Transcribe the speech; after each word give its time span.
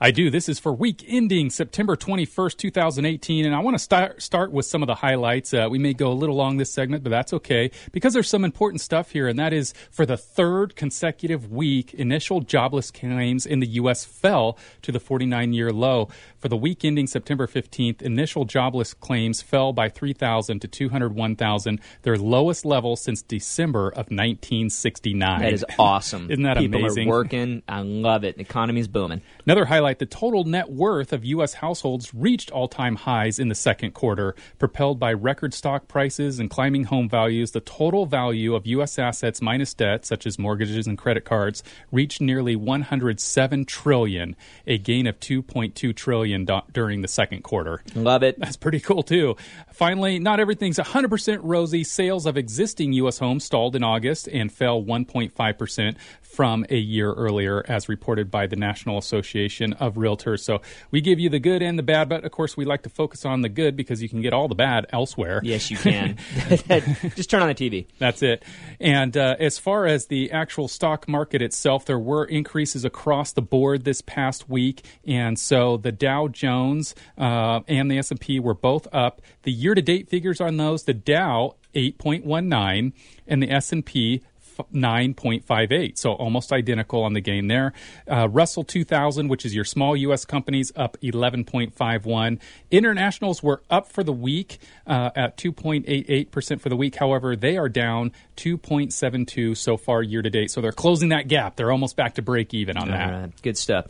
I 0.00 0.12
do. 0.12 0.30
This 0.30 0.48
is 0.48 0.60
for 0.60 0.72
week 0.72 1.04
ending 1.08 1.50
September 1.50 1.96
21st, 1.96 2.56
2018. 2.56 3.44
And 3.44 3.52
I 3.52 3.58
want 3.58 3.74
to 3.74 3.80
start, 3.80 4.22
start 4.22 4.52
with 4.52 4.64
some 4.64 4.80
of 4.80 4.86
the 4.86 4.94
highlights. 4.94 5.52
Uh, 5.52 5.66
we 5.68 5.80
may 5.80 5.92
go 5.92 6.12
a 6.12 6.14
little 6.14 6.36
long 6.36 6.56
this 6.56 6.70
segment, 6.72 7.02
but 7.02 7.10
that's 7.10 7.32
okay 7.32 7.72
because 7.90 8.14
there's 8.14 8.28
some 8.28 8.44
important 8.44 8.80
stuff 8.80 9.10
here. 9.10 9.26
And 9.26 9.36
that 9.40 9.52
is 9.52 9.74
for 9.90 10.06
the 10.06 10.16
third 10.16 10.76
consecutive 10.76 11.50
week, 11.50 11.94
initial 11.94 12.42
jobless 12.42 12.92
claims 12.92 13.44
in 13.44 13.58
the 13.58 13.66
U.S. 13.70 14.04
fell 14.04 14.56
to 14.82 14.92
the 14.92 15.00
49 15.00 15.52
year 15.52 15.72
low. 15.72 16.08
For 16.38 16.46
the 16.48 16.56
week 16.56 16.84
ending 16.84 17.08
September 17.08 17.48
15th, 17.48 18.00
initial 18.00 18.44
jobless 18.44 18.94
claims 18.94 19.42
fell 19.42 19.72
by 19.72 19.88
3,000 19.88 20.60
to 20.60 20.68
201,000, 20.68 21.80
their 22.02 22.16
lowest 22.16 22.64
level 22.64 22.94
since 22.94 23.20
December 23.20 23.88
of 23.88 24.12
1969. 24.12 25.40
That 25.40 25.52
is 25.52 25.64
awesome. 25.76 26.26
Isn't 26.30 26.44
that 26.44 26.58
People 26.58 26.82
amazing? 26.82 27.08
are 27.08 27.10
working. 27.10 27.62
I 27.68 27.80
love 27.80 28.22
it. 28.22 28.36
The 28.36 28.42
economy's 28.42 28.86
booming. 28.86 29.22
Another 29.44 29.64
highlight 29.64 29.87
the 29.96 30.04
total 30.04 30.44
net 30.44 30.70
worth 30.70 31.14
of 31.14 31.24
U.S. 31.24 31.54
households 31.54 32.12
reached 32.12 32.50
all 32.50 32.68
time 32.68 32.96
highs 32.96 33.38
in 33.38 33.48
the 33.48 33.54
second 33.54 33.94
quarter. 33.94 34.34
Propelled 34.58 34.98
by 34.98 35.14
record 35.14 35.54
stock 35.54 35.88
prices 35.88 36.38
and 36.38 36.50
climbing 36.50 36.84
home 36.84 37.08
values, 37.08 37.52
the 37.52 37.60
total 37.60 38.04
value 38.04 38.54
of 38.54 38.66
U.S. 38.66 38.98
assets 38.98 39.40
minus 39.40 39.72
debt, 39.72 40.04
such 40.04 40.26
as 40.26 40.38
mortgages 40.38 40.86
and 40.86 40.98
credit 40.98 41.24
cards, 41.24 41.62
reached 41.90 42.20
nearly 42.20 42.54
107 42.54 43.64
trillion, 43.64 44.36
a 44.66 44.76
gain 44.76 45.06
of 45.06 45.18
2.2 45.20 45.96
trillion 45.96 46.44
do- 46.44 46.60
during 46.72 47.00
the 47.00 47.08
second 47.08 47.42
quarter. 47.42 47.82
Love 47.94 48.22
it. 48.22 48.38
That's 48.38 48.56
pretty 48.56 48.80
cool, 48.80 49.02
too. 49.02 49.36
Finally, 49.72 50.18
not 50.18 50.40
everything's 50.40 50.78
100% 50.78 51.38
rosy. 51.42 51.84
Sales 51.84 52.26
of 52.26 52.36
existing 52.36 52.92
U.S. 52.94 53.18
homes 53.18 53.44
stalled 53.44 53.74
in 53.74 53.82
August 53.82 54.28
and 54.28 54.52
fell 54.52 54.82
1.5% 54.82 55.96
from 56.28 56.66
a 56.68 56.76
year 56.76 57.12
earlier, 57.14 57.64
as 57.68 57.88
reported 57.88 58.30
by 58.30 58.46
the 58.46 58.54
National 58.54 58.98
Association 58.98 59.72
of 59.74 59.94
Realtors. 59.94 60.40
So 60.40 60.60
we 60.90 61.00
give 61.00 61.18
you 61.18 61.30
the 61.30 61.38
good 61.38 61.62
and 61.62 61.78
the 61.78 61.82
bad, 61.82 62.08
but 62.08 62.24
of 62.24 62.30
course, 62.30 62.56
we 62.56 62.64
like 62.64 62.82
to 62.82 62.90
focus 62.90 63.24
on 63.24 63.40
the 63.40 63.48
good 63.48 63.76
because 63.76 64.02
you 64.02 64.08
can 64.08 64.20
get 64.20 64.32
all 64.32 64.46
the 64.46 64.54
bad 64.54 64.86
elsewhere. 64.90 65.40
Yes, 65.42 65.70
you 65.70 65.78
can. 65.78 66.16
Just 67.16 67.30
turn 67.30 67.42
on 67.42 67.48
the 67.48 67.54
TV. 67.54 67.86
That's 67.98 68.22
it. 68.22 68.44
And 68.78 69.16
uh, 69.16 69.36
as 69.40 69.58
far 69.58 69.86
as 69.86 70.06
the 70.06 70.30
actual 70.30 70.68
stock 70.68 71.08
market 71.08 71.40
itself, 71.40 71.86
there 71.86 71.98
were 71.98 72.24
increases 72.24 72.84
across 72.84 73.32
the 73.32 73.42
board 73.42 73.84
this 73.84 74.02
past 74.02 74.48
week, 74.48 74.84
and 75.06 75.38
so 75.38 75.78
the 75.78 75.92
Dow 75.92 76.28
Jones 76.28 76.94
uh, 77.16 77.60
and 77.66 77.90
the 77.90 77.98
S 77.98 78.10
and 78.10 78.20
P 78.20 78.38
were 78.38 78.54
both 78.54 78.86
up. 78.92 79.22
The 79.42 79.52
year-to-date 79.52 80.08
figures 80.08 80.40
on 80.40 80.58
those: 80.58 80.84
the 80.84 80.94
Dow 80.94 81.56
8.19 81.74 82.92
and 83.26 83.42
the 83.42 83.50
S 83.50 83.72
and 83.72 83.84
P 83.84 84.22
9.58, 84.72 85.98
so 85.98 86.12
almost 86.12 86.52
identical 86.52 87.02
on 87.02 87.12
the 87.12 87.20
gain 87.20 87.48
there. 87.48 87.72
Uh, 88.10 88.28
Russell 88.28 88.64
2000, 88.64 89.28
which 89.28 89.44
is 89.44 89.54
your 89.54 89.64
small 89.64 89.96
U.S. 89.96 90.24
companies, 90.24 90.72
up 90.76 90.96
11.51. 91.02 92.38
Internationals 92.70 93.42
were 93.42 93.62
up 93.70 93.90
for 93.90 94.02
the 94.02 94.12
week 94.12 94.58
uh, 94.86 95.10
at 95.14 95.36
2.88% 95.36 96.60
for 96.60 96.68
the 96.68 96.76
week. 96.76 96.96
However, 96.96 97.36
they 97.36 97.56
are 97.56 97.68
down 97.68 98.12
2.72 98.36 99.56
so 99.56 99.76
far 99.76 100.02
year 100.02 100.22
to 100.22 100.30
date. 100.30 100.50
So 100.50 100.60
they're 100.60 100.72
closing 100.72 101.10
that 101.10 101.28
gap. 101.28 101.56
They're 101.56 101.72
almost 101.72 101.96
back 101.96 102.14
to 102.14 102.22
break 102.22 102.54
even 102.54 102.76
on 102.76 102.88
that. 102.88 103.12
All 103.12 103.20
right. 103.20 103.42
Good 103.42 103.58
stuff. 103.58 103.86